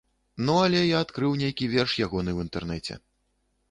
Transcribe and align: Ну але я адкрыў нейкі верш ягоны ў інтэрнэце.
Ну 0.47 0.55
але 0.67 0.81
я 0.85 1.03
адкрыў 1.05 1.37
нейкі 1.43 1.71
верш 1.77 1.97
ягоны 2.09 2.31
ў 2.37 2.49
інтэрнэце. 2.49 3.03